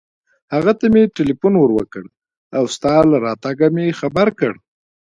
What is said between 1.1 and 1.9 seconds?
ټېلېفون ور و